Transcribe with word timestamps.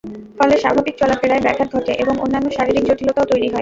ফলে 0.37 0.55
স্বাভাবিক 0.57 0.95
চলাফেরায় 0.97 1.43
ব্যাঘাত 1.43 1.69
ঘটে 1.75 1.93
এবং 1.93 2.13
অন্যান্য 2.17 2.47
শারীরিক 2.51 2.83
জটিলতাও 2.85 3.29
তৈরি 3.31 3.47
হয়। 3.47 3.59